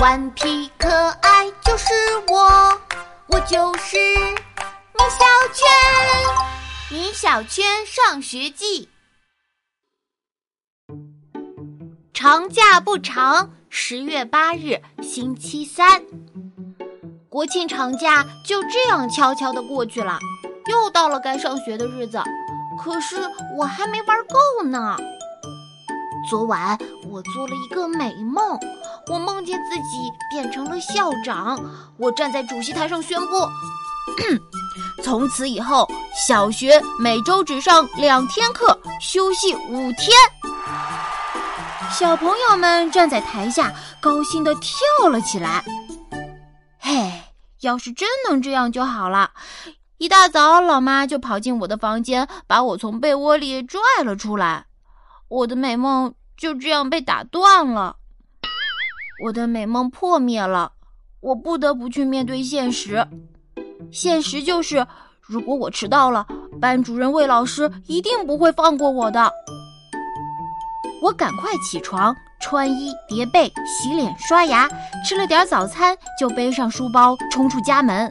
[0.00, 0.88] 顽皮可
[1.22, 1.92] 爱就是
[2.28, 2.80] 我，
[3.26, 5.66] 我就是米小圈。
[6.88, 8.88] 米小圈上学记。
[12.14, 16.04] 长假不长，十月八日，星期三。
[17.28, 20.20] 国庆长假就这样悄悄的过去了，
[20.68, 22.22] 又到了该上学的日子。
[22.80, 23.16] 可是
[23.56, 24.96] 我还没玩够呢。
[26.30, 26.78] 昨晚
[27.08, 28.58] 我做了一个美梦，
[29.10, 31.58] 我梦见自己变成了校长，
[31.96, 33.48] 我站在主席台上宣布：
[35.02, 40.10] 从此以后，小学每周只上两天课，休息五天。
[41.90, 45.64] 小朋友们站在台下，高兴地跳了起来。
[46.78, 47.10] 嘿，
[47.60, 49.30] 要是真能这样就好了！
[49.96, 54.66] 一大早，老妈就跑进我的房间，把我从被窝里拽了出来。
[55.28, 57.96] 我的美梦就这样被打断了，
[59.20, 60.70] 我的美梦破灭了，
[61.20, 63.04] 我不得不去面对现实。
[63.90, 64.86] 现实就是，
[65.20, 66.24] 如果我迟到了，
[66.60, 69.32] 班主任魏老师一定不会放过我的。
[71.02, 74.68] 我赶快起床，穿衣叠被，洗脸刷牙，
[75.04, 78.08] 吃了点早餐，就背上书包冲出家门。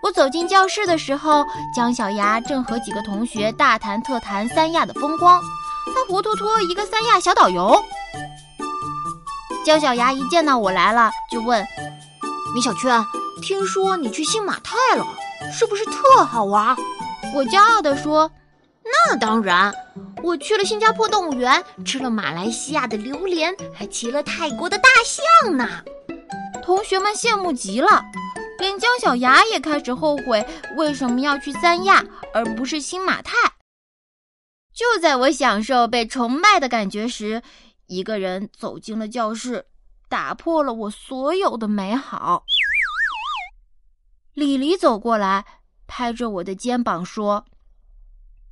[0.00, 5.42] 我走进教室的时候，姜小牙正和几个同学大谈特谈三亚的风光，
[5.92, 7.76] 他活脱脱一个三亚小导游。
[9.66, 11.60] 姜小牙一见到我来了，就问
[12.54, 13.04] ：“米小圈，
[13.42, 15.04] 听说你去新马泰了，
[15.52, 16.76] 是不是特好玩？”
[17.34, 18.30] 我骄傲地说
[19.10, 19.74] ：“那当然。”
[20.22, 25.68] 我去了新加坡动物园，吃了马来西亚的榴莲，还骑了泰国的大象呢。
[26.62, 28.04] 同学们羡慕极了，
[28.60, 33.32] 连姜小牙也开始后悔为什么要去三亚而不是新马泰。
[34.72, 37.42] 就在我享受被崇拜的感觉时，
[37.86, 39.66] 一个人走进了教室，
[40.08, 42.44] 打破了我所有的美好。
[44.34, 45.44] 李黎走过来，
[45.86, 47.44] 拍着我的肩膀说：“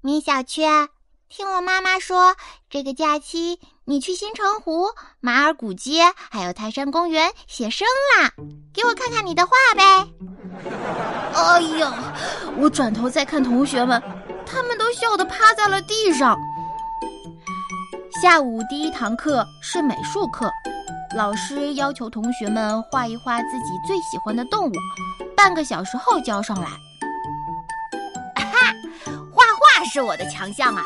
[0.00, 0.88] 米小圈。”
[1.28, 2.36] 听我妈妈说，
[2.70, 4.86] 这个假期你去新城湖、
[5.18, 7.84] 马尔古街还有泰山公园写生
[8.16, 8.32] 啦，
[8.72, 10.08] 给我看看你的画呗。
[11.34, 12.14] 哎呀，
[12.56, 14.00] 我转头再看同学们，
[14.46, 16.38] 他们都笑得趴在了地上。
[18.22, 20.50] 下午第一堂课是美术课，
[21.14, 24.72] 老师要求同学们画一画自己最喜欢的动物，
[25.36, 26.66] 半个小时后交上来。
[28.36, 28.72] 哈，
[29.30, 30.82] 画画是我的强项啊。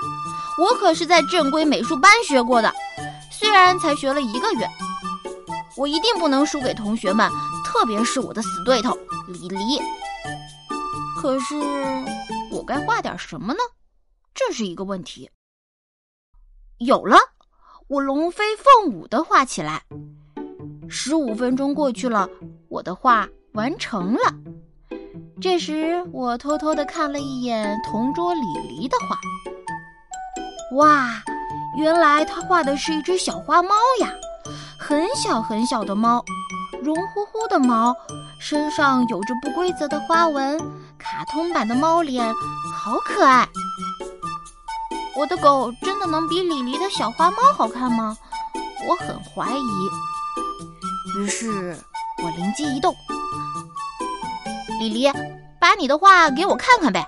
[0.59, 2.73] 我可是在正规美术班学过的，
[3.31, 4.69] 虽然才学了一个月，
[5.77, 7.31] 我一定不能输给同学们，
[7.65, 8.99] 特别是我的死对头
[9.29, 9.81] 李黎。
[11.21, 11.55] 可是
[12.51, 13.61] 我该画点什么呢？
[14.35, 15.31] 这是一个问题。
[16.81, 17.19] 有了，
[17.89, 19.83] 我龙飞凤舞的画起来。
[20.89, 22.27] 十五分钟过去了，
[22.71, 24.21] 我的画完成了。
[25.43, 29.19] 这时，我偷偷的看了一眼同桌李黎的画。
[30.79, 31.23] 哇，
[31.77, 34.11] 原来他画的是一只小花猫呀，
[34.79, 36.25] 很小很小的猫，
[36.83, 37.95] 绒乎乎的毛，
[38.39, 40.59] 身上有着不规则的花纹，
[40.97, 42.27] 卡通版的猫脸，
[42.75, 43.47] 好可爱。
[45.21, 48.17] 我的狗真的能比李黎的小花猫好看吗？
[48.89, 51.19] 我很怀疑。
[51.19, 51.77] 于是
[52.23, 52.97] 我灵机一动，
[54.79, 55.13] 李黎，
[55.61, 57.07] 把你的画给我看看呗。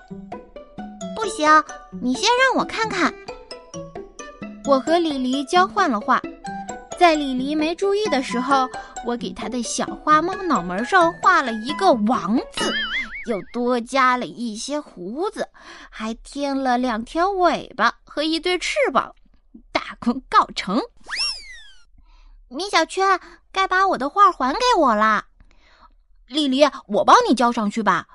[1.17, 1.49] 不行，
[2.03, 3.11] 你先让我看看。
[4.67, 6.21] 我和李黎交换了画，
[6.99, 8.69] 在李黎没注意的时候，
[9.07, 12.71] 我给他的小花猫脑门上画了一个王字，
[13.27, 15.49] 又多加了一些胡子，
[15.91, 19.15] 还添了两条尾巴和一对翅膀，
[19.71, 20.81] 大功告成。
[22.49, 25.27] 米小圈，该把我的画还给我啦！
[26.27, 28.07] 丽丽，我帮你交上去吧。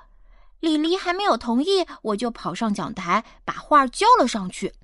[0.60, 4.74] 丽丽还没有同意，我就跑上讲台，把画交了上去。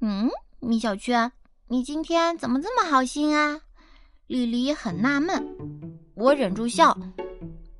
[0.00, 0.30] 嗯，
[0.60, 1.32] 米小圈，
[1.68, 3.60] 你今天怎么这么好心啊？
[4.26, 6.96] 丽丽很纳闷，我忍住笑，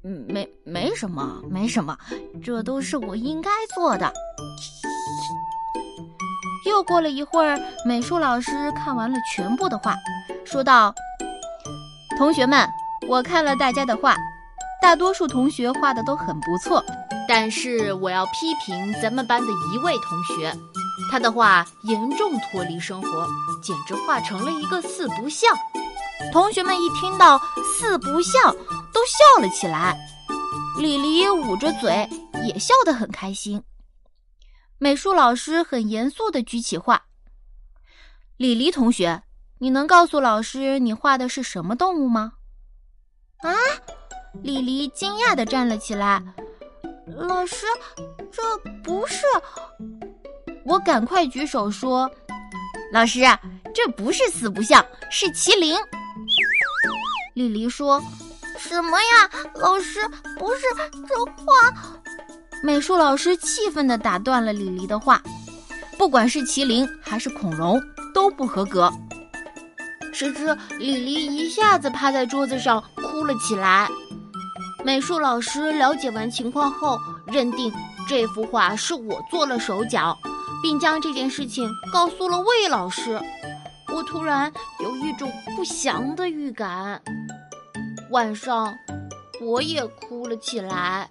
[0.04, 1.96] 嗯，没没什么，没什么，
[2.42, 4.12] 这都是我应该做的。
[6.66, 9.94] 又过了一会儿，美术老师看完了全部的画，
[10.44, 10.94] 说道
[12.18, 12.68] ：“同学们，
[13.08, 14.16] 我看了大家的画，
[14.80, 16.84] 大多数同学画的都很不错，
[17.28, 20.52] 但是我要批评咱们班的一位同学。”
[21.10, 23.26] 他的画严重脱离生活，
[23.62, 25.50] 简直画成了一个四不像。
[26.32, 27.38] 同学们一听到
[27.76, 28.54] “四不像”，
[28.92, 29.96] 都笑了起来。
[30.78, 32.08] 李黎捂着嘴，
[32.46, 33.62] 也笑得很开心。
[34.78, 37.04] 美术老师很严肃地举起画
[38.36, 39.22] ：“李黎同学，
[39.58, 42.32] 你能告诉老师你画的是什么动物吗？
[43.38, 43.54] 啊！
[44.42, 46.22] 李黎惊讶的站了起来。
[47.06, 47.66] 老师，
[48.32, 48.42] 这
[48.82, 49.24] 不是……
[50.64, 52.10] 我赶快举手说
[52.92, 53.20] ：“老师，
[53.74, 55.76] 这不是四不像，是麒麟。”
[57.34, 58.02] 李黎说
[58.68, 59.30] ：“什么呀？
[59.56, 60.00] 老师，
[60.38, 60.62] 不是
[61.08, 61.72] 这画……”
[62.62, 65.20] 美术老师气愤的打断了李黎的话
[65.98, 67.82] ：“不管是麒麟还是恐龙，
[68.14, 68.92] 都不合格。”
[70.14, 73.88] 谁知李黎一下子趴在桌子上哭了起来。
[74.84, 77.72] 美术老师了解完情况后，认定
[78.08, 80.16] 这幅画是我做了手脚，
[80.62, 83.20] 并将这件事情告诉了魏老师。
[83.92, 87.02] 我突然有一种不祥的预感。
[88.12, 88.76] 晚上，
[89.40, 91.08] 我也哭了起来。